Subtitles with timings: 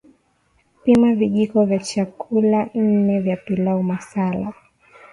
[0.83, 4.53] Pima vijiko vya chakula nne vya pilau masala